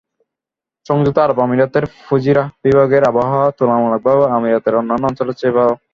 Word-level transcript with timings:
সংযুক্ত 0.85 1.17
আরব 1.19 1.37
আমিরাতের 1.41 1.85
ফুজিরাহ 1.99 2.47
বিভাগের 2.63 3.03
আবহাওয়া 3.03 3.47
তুলনামূলকভাবে 3.57 4.23
আমিরাতের 4.37 4.77
অন্যান্য 4.79 5.03
অঞ্চলের 5.09 5.37
চেয়ে 5.39 5.55
ভালো। 5.57 5.73